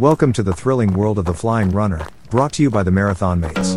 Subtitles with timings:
[0.00, 3.38] Welcome to the thrilling world of the Flying RuNR, brought to you by the Marathon
[3.38, 3.76] Mates.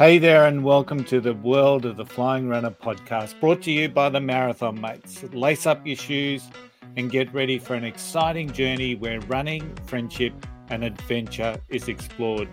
[0.00, 3.86] Hey there, and welcome to the World of the Flying RuNR podcast, brought to you
[3.86, 5.22] by the Marathon Mates.
[5.34, 6.48] Lace up your shoes
[6.96, 10.32] and get ready for an exciting journey where running, friendship,
[10.70, 12.48] and adventure is explored.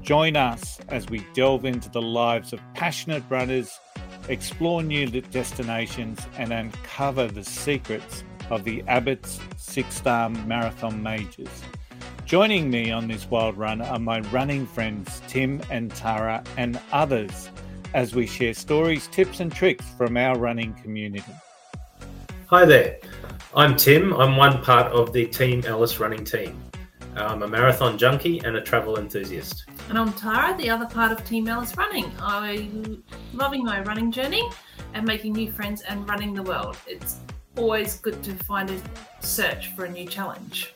[0.00, 3.80] Join us as we delve into the lives of passionate runners,
[4.28, 11.64] explore new destinations, and uncover the secrets of the Abbott's six star marathon majors.
[12.26, 17.50] Joining me on this wild run are my running friends Tim and Tara and others
[17.94, 21.32] as we share stories, tips, and tricks from our running community.
[22.48, 22.98] Hi there,
[23.54, 24.12] I'm Tim.
[24.12, 26.60] I'm one part of the Team Alice running team.
[27.14, 29.64] I'm a marathon junkie and a travel enthusiast.
[29.88, 32.10] And I'm Tara, the other part of Team Alice Running.
[32.18, 33.04] I'm
[33.34, 34.42] loving my running journey
[34.94, 36.76] and making new friends and running the world.
[36.88, 37.20] It's
[37.56, 38.80] always good to find a
[39.20, 40.74] search for a new challenge.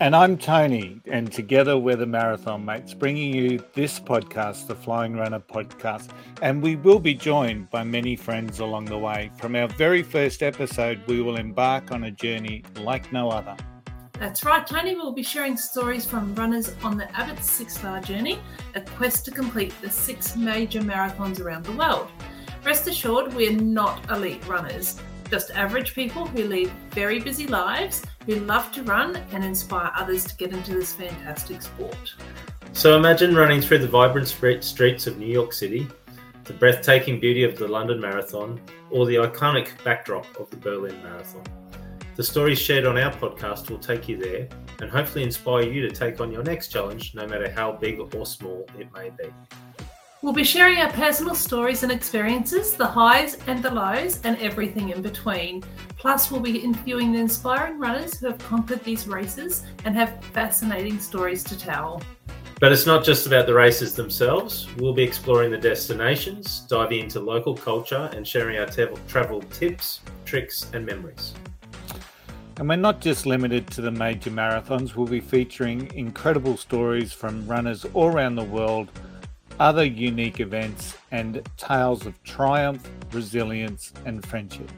[0.00, 5.14] And I'm Tony, and together we're the Marathon Mates, bringing you this podcast, the Flying
[5.14, 6.10] RuNR podcast.
[6.40, 9.32] And we will be joined by many friends along the way.
[9.38, 13.56] From our very first episode, we will embark on a journey like no other.
[14.12, 14.94] That's right, Tony.
[14.94, 18.38] We'll be sharing stories from runners on the Abbott Six Star Journey,
[18.76, 22.08] a quest to complete the six major marathons around the world.
[22.64, 25.00] Rest assured, we're not elite runners,
[25.30, 30.24] just average people who lead very busy lives who love to run and inspire others
[30.26, 32.14] to get into this fantastic sport.
[32.72, 35.86] So imagine running through the vibrant streets of New York City,
[36.44, 41.42] the breathtaking beauty of the London Marathon, or the iconic backdrop of the Berlin Marathon.
[42.16, 44.48] The stories shared on our podcast will take you there
[44.80, 48.26] and hopefully inspire you to take on your next challenge, no matter how big or
[48.26, 49.32] small it may be.
[50.20, 54.88] We'll be sharing our personal stories and experiences, the highs and the lows, and everything
[54.88, 55.62] in between.
[55.96, 60.98] Plus, we'll be interviewing the inspiring runners who have conquered these races and have fascinating
[60.98, 62.02] stories to tell.
[62.58, 64.66] But it's not just about the races themselves.
[64.78, 70.68] We'll be exploring the destinations, diving into local culture, and sharing our travel tips, tricks,
[70.72, 71.32] and memories.
[72.56, 77.46] And we're not just limited to the major marathons, we'll be featuring incredible stories from
[77.46, 78.90] runners all around the world
[79.60, 84.70] other unique events, and tales of triumph, resilience, and friendship.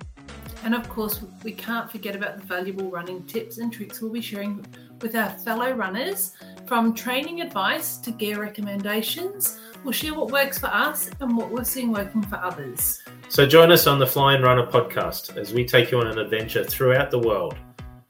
[0.62, 4.20] And of course, we can't forget about the valuable running tips and tricks we'll be
[4.20, 4.64] sharing
[5.00, 6.32] with our fellow runners.
[6.66, 11.64] From training advice to gear recommendations, we'll share what works for us and what we're
[11.64, 13.02] seeing working for others.
[13.28, 16.18] So join us on the Fly and Runner podcast as we take you on an
[16.18, 17.56] adventure throughout the world.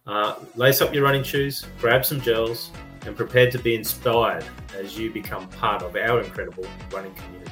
[0.07, 2.71] Uh, lace up your running shoes, grab some gels,
[3.07, 4.45] and prepared to be inspired
[4.77, 7.51] as you become part of our incredible running community.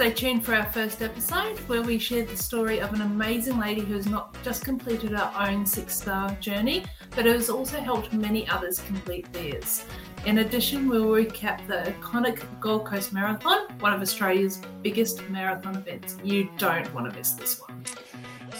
[0.00, 3.82] Stay tuned for our first episode where we share the story of an amazing lady
[3.82, 8.48] who has not just completed her own six star journey, but has also helped many
[8.48, 9.84] others complete theirs.
[10.24, 16.16] In addition, we'll recap the iconic Gold Coast Marathon, one of Australia's biggest marathon events.
[16.24, 17.69] You don't want to miss this one.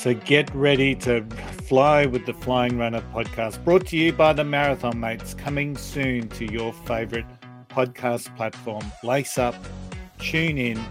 [0.01, 1.23] So get ready to
[1.69, 6.27] fly with the Flying RuNR podcast, brought to you by the Marathon Mates, coming soon
[6.31, 7.27] to your favorite
[7.69, 8.83] podcast platform.
[9.05, 9.55] Lace up,
[10.19, 10.83] tune in,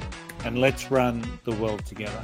[0.46, 2.22] and let's run the world together.